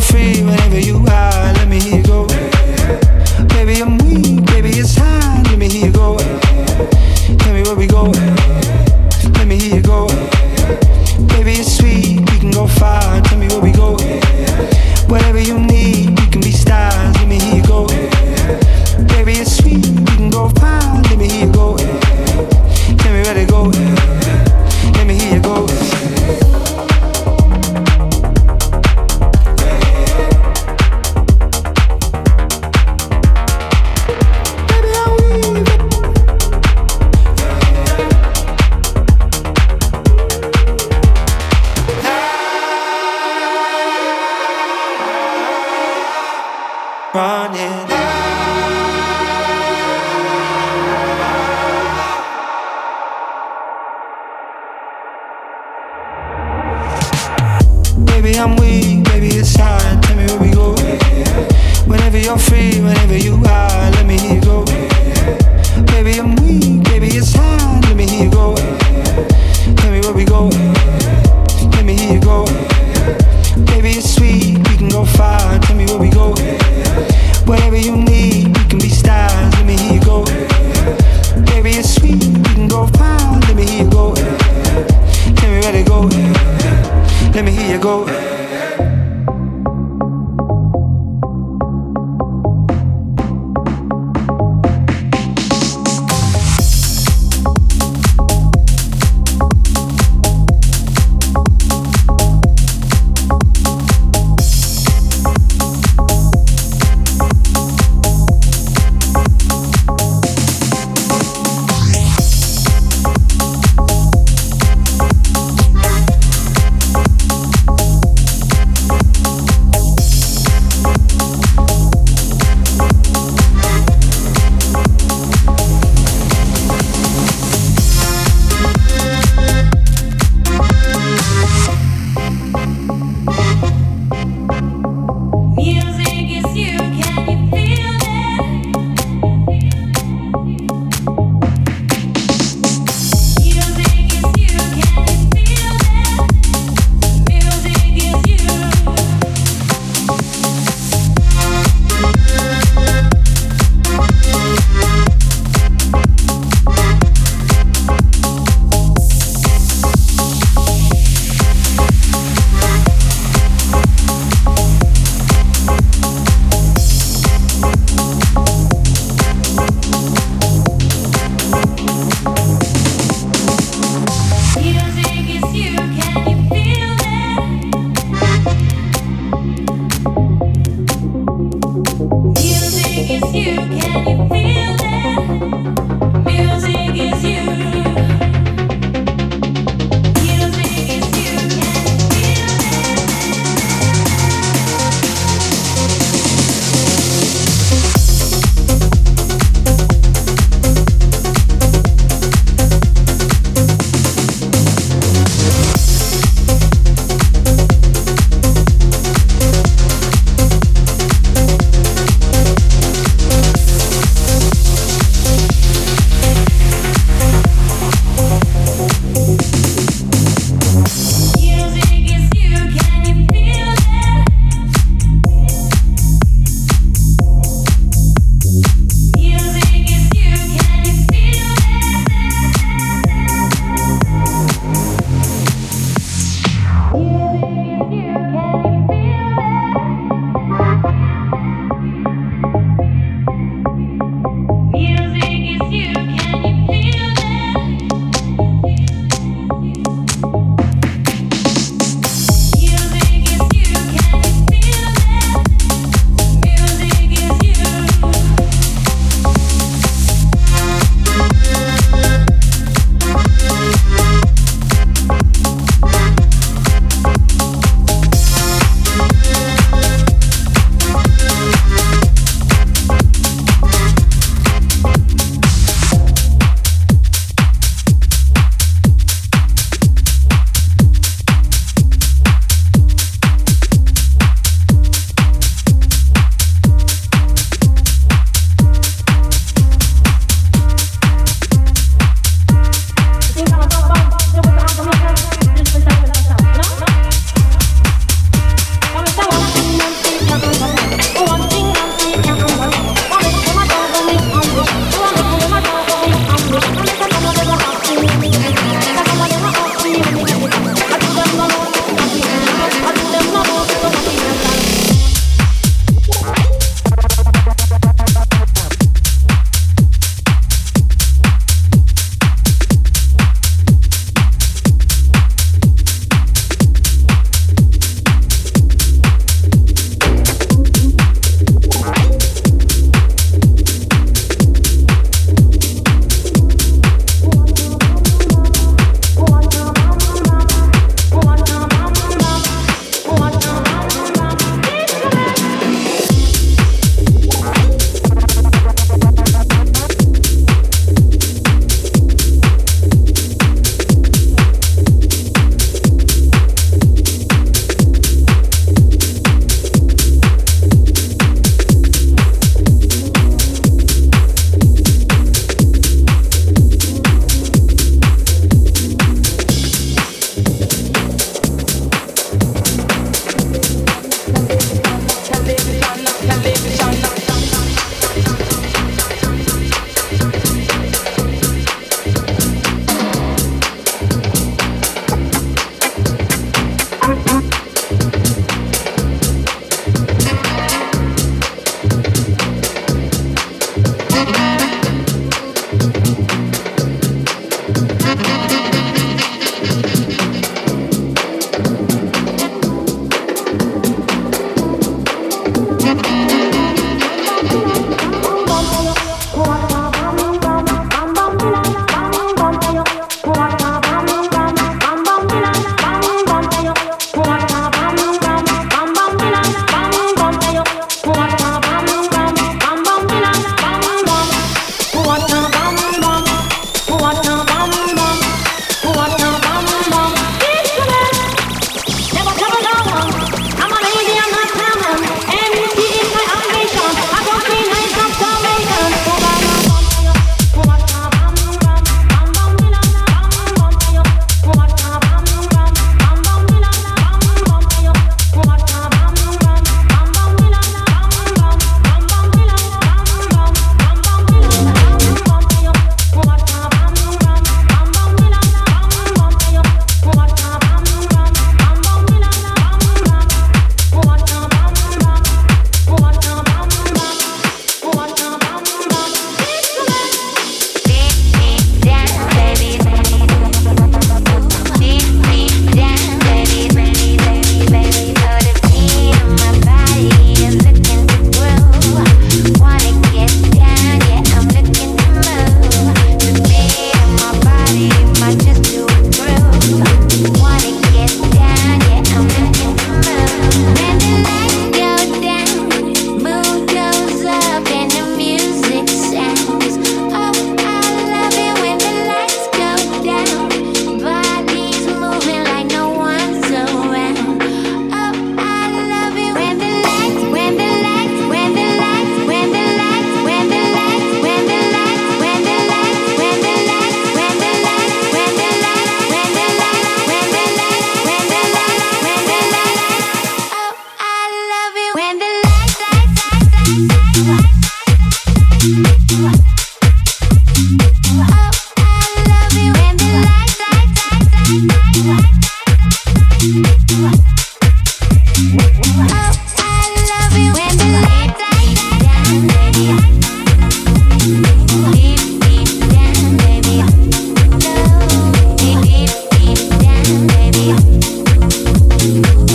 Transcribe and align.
Free, 0.00 0.42
whenever 0.42 0.78
you 0.78 0.95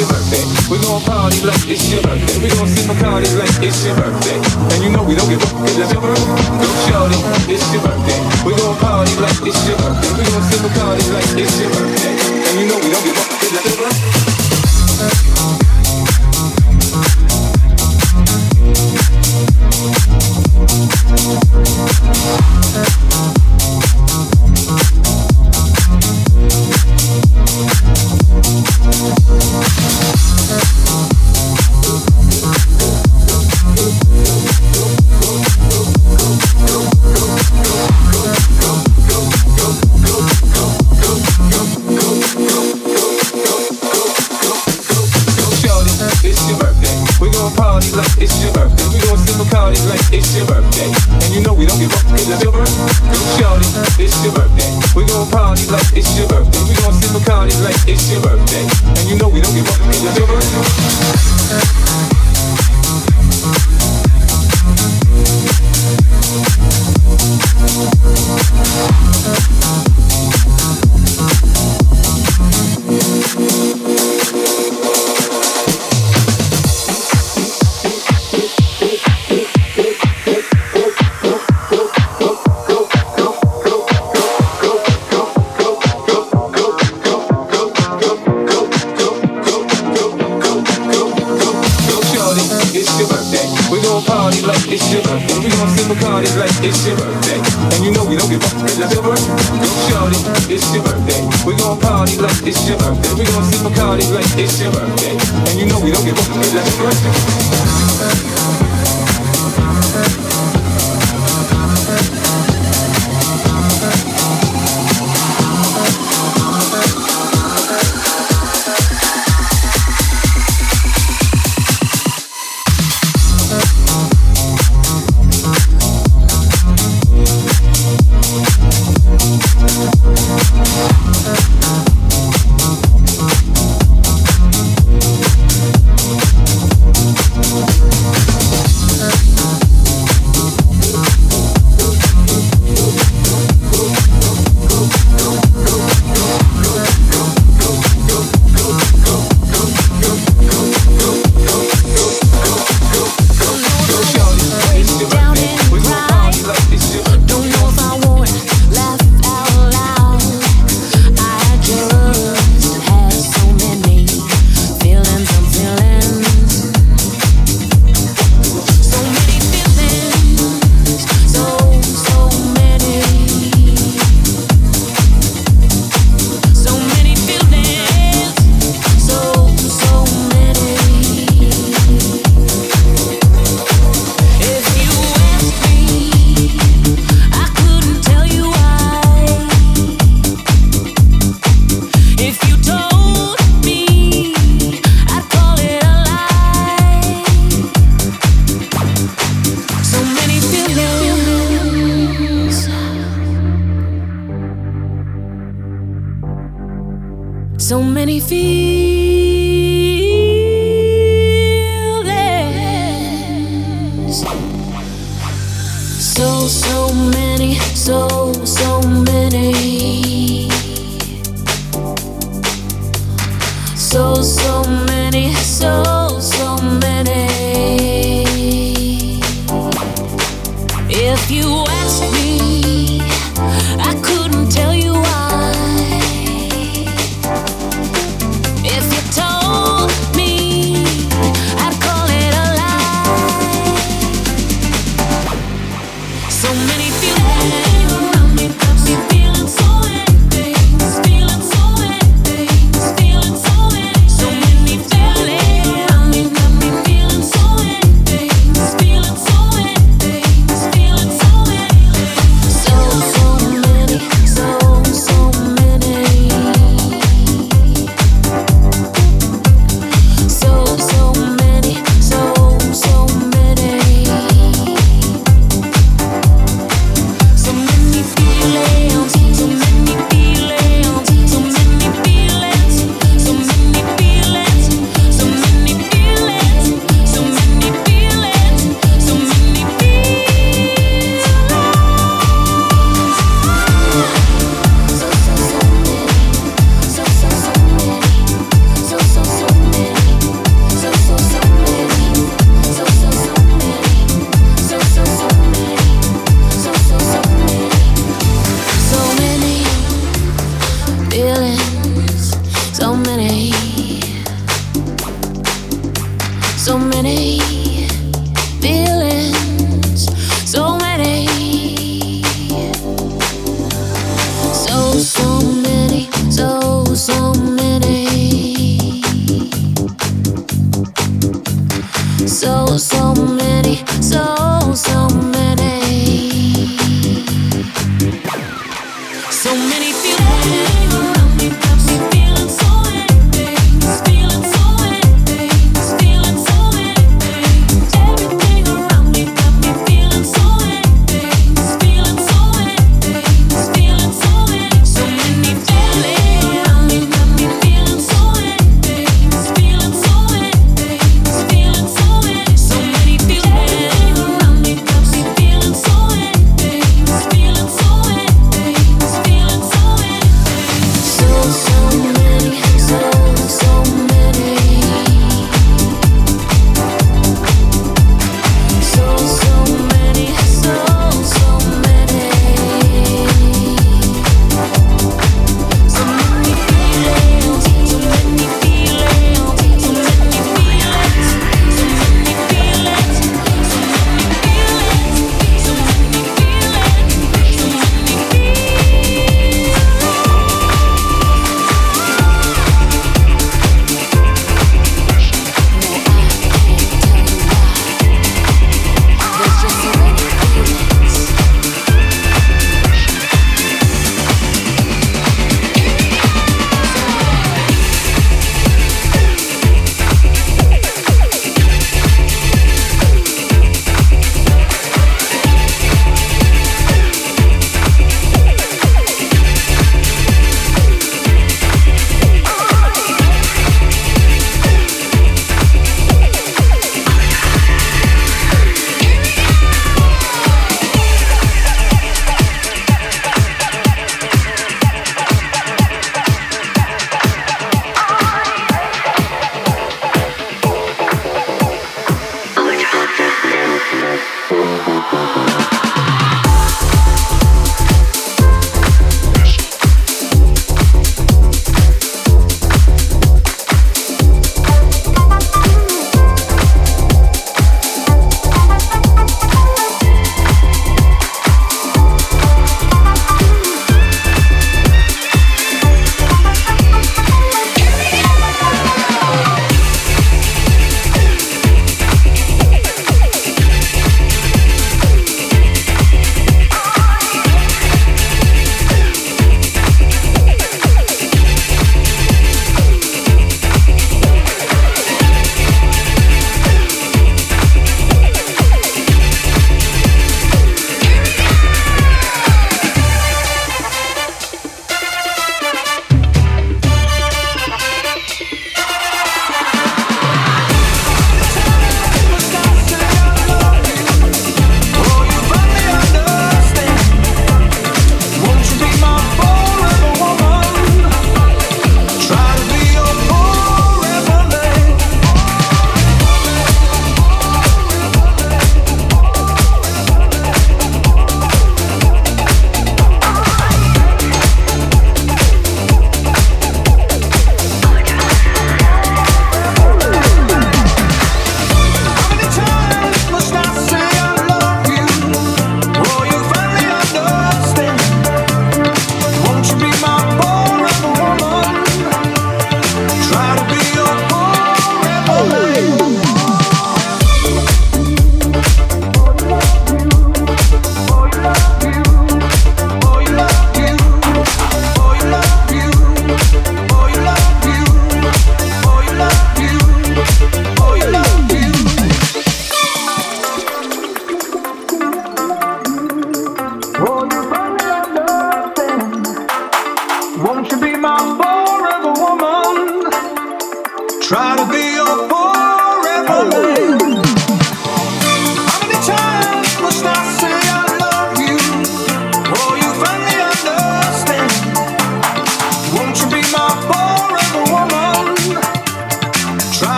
your 0.00 0.08
birthday. 0.08 0.44
We 0.72 0.80
gon' 0.80 1.02
party 1.04 1.44
like 1.44 1.68
it's 1.68 1.92
your 1.92 2.00
birthday. 2.00 2.36
We 2.40 2.48
gon' 2.48 2.68
sip 2.68 2.88
Bacardi's 2.88 3.36
like 3.36 3.52
it's 3.60 3.84
your 3.84 3.94
birthday. 3.96 4.40
And 4.72 4.80
you 4.82 4.90
know 4.90 5.04
we 5.04 5.14
don't 5.14 5.28
give 5.28 5.42
up 5.42 5.52
fuck. 5.52 5.68
it's 5.68 5.92
your 5.92 6.00
birthday. 6.00 6.40
Go 6.56 6.68
shorty, 6.88 7.18
it's 7.52 7.68
your 7.72 7.82
birthday. 7.84 8.18
We 8.44 8.56
gon' 8.56 8.76
party 8.80 9.12
like 9.20 9.40
it's 9.44 9.60
your 9.68 9.76
birthday. 9.76 10.10
We 10.16 10.24
gon' 10.24 10.44
sip 10.48 10.60
Bacardi's 10.64 11.10
like 11.12 11.28
it's 11.36 11.60
your 11.60 11.70
birthday. 11.76 12.16
And 12.16 12.54
you 12.60 12.66
know 12.68 12.80
we 12.80 12.88
don't 12.88 13.04
give 13.04 13.18
up 13.18 13.28
fuck. 13.28 14.09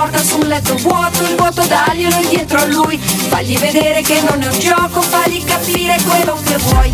porta 0.00 0.22
su 0.24 0.38
un 0.38 0.46
letto 0.46 0.76
vuoto, 0.76 1.22
il 1.24 1.36
vuoto 1.36 1.62
daglielo 1.66 2.16
dietro 2.30 2.58
a 2.58 2.64
lui, 2.64 2.96
fagli 2.96 3.58
vedere 3.58 4.00
che 4.00 4.22
non 4.22 4.40
è 4.40 4.46
un 4.46 4.58
gioco, 4.58 5.02
fagli 5.02 5.44
capire 5.44 5.94
quello 6.06 6.38
che 6.42 6.56
vuoi. 6.56 6.90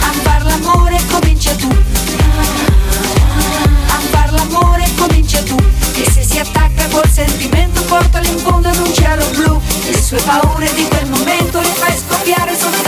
A 0.00 0.10
far 0.22 0.42
l'amore 0.42 0.98
comincia 1.10 1.54
tu, 1.54 1.68
a 3.88 3.98
far 4.10 4.32
l'amore 4.32 4.86
comincia 4.96 5.42
tu, 5.42 5.56
che 5.92 6.10
se 6.10 6.22
si 6.22 6.38
attacca 6.38 6.86
col 6.88 7.10
sentimento 7.10 7.82
portalo 7.82 8.26
in 8.26 8.38
fondo 8.38 8.68
ad 8.68 8.78
un 8.78 8.94
cielo 8.94 9.26
blu, 9.32 9.60
le 9.90 10.02
sue 10.02 10.20
paure 10.22 10.72
di 10.72 10.88
quel 10.88 11.08
momento 11.10 11.60
le 11.60 11.74
fai 11.74 11.94
scoppiare 11.94 12.56
sopra 12.58 12.81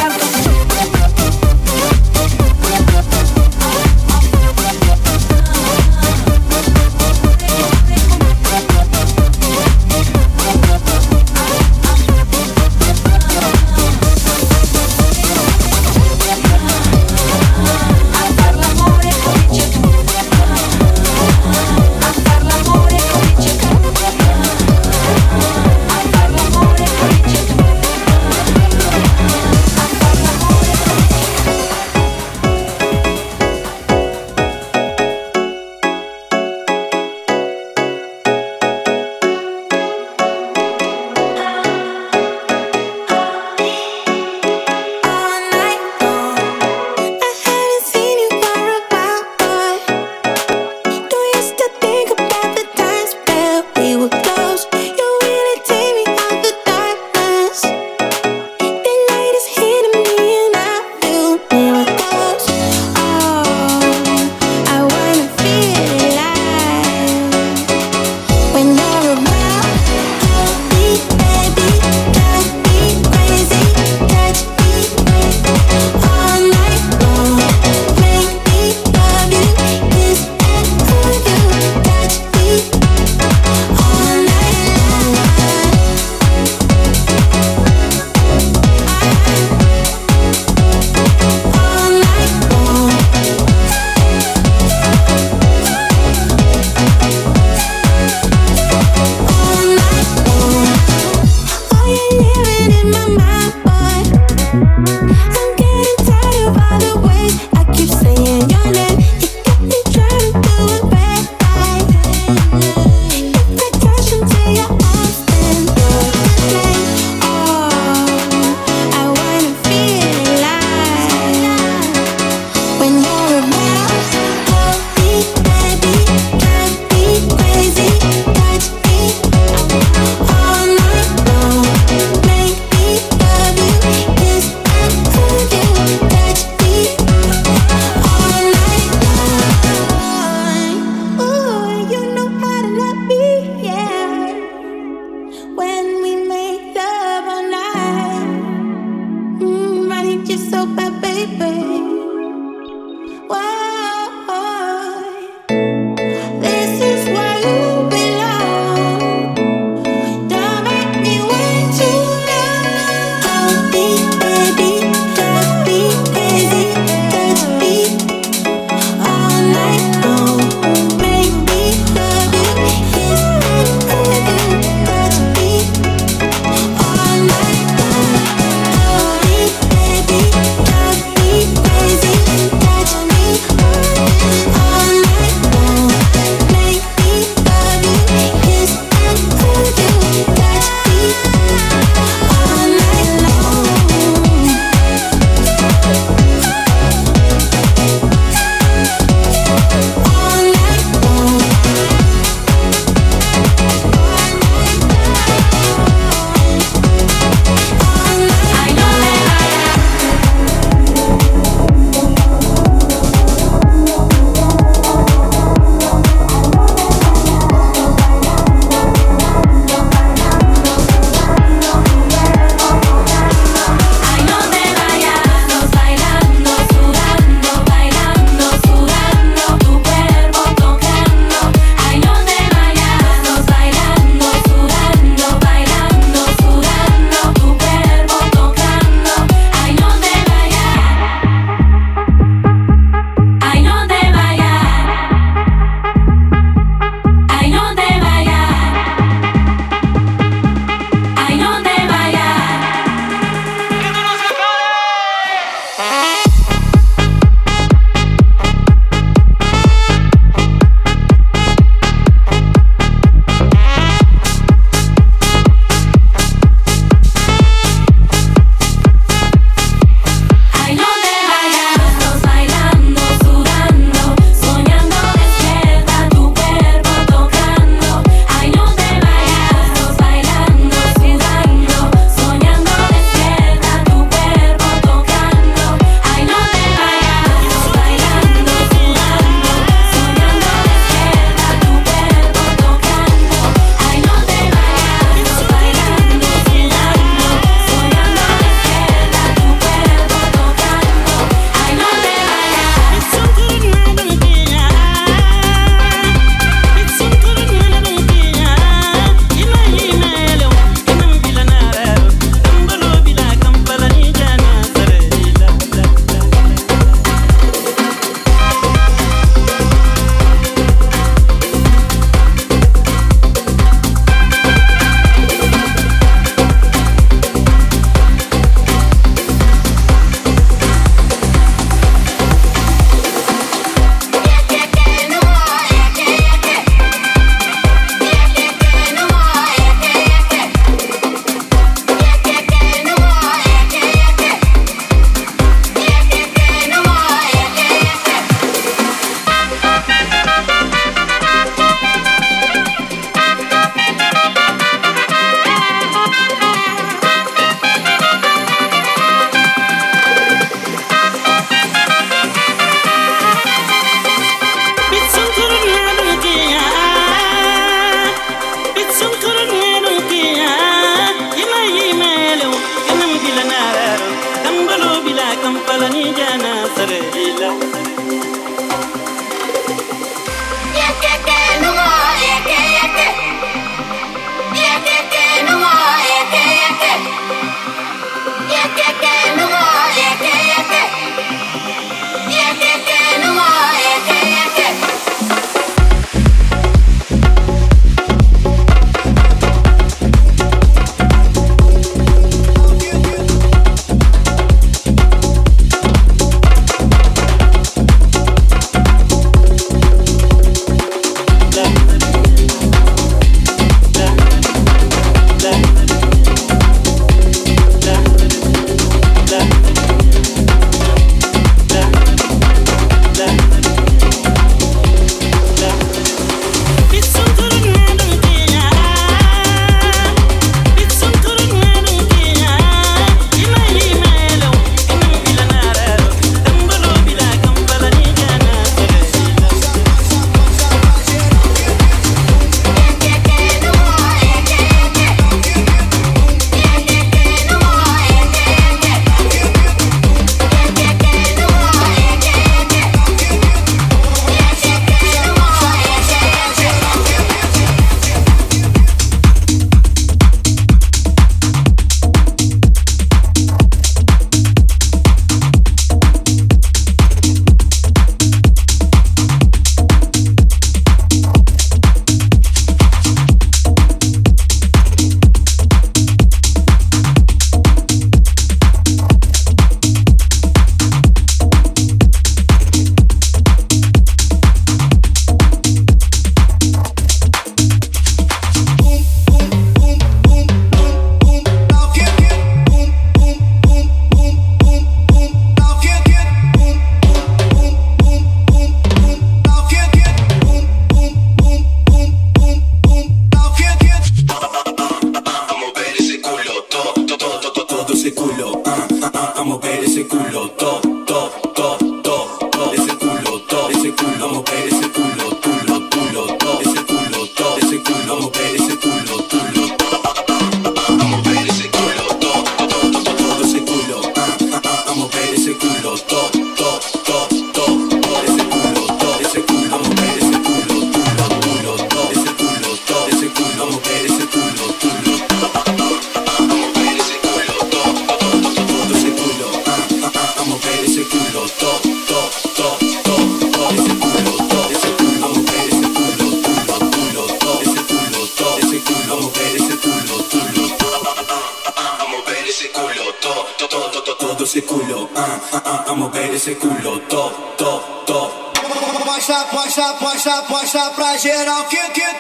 bum 560.25 560.43
bum 560.49 560.91
pra 560.95 561.19
geral 561.19 561.65
que 561.69 561.77
que 561.91 562.14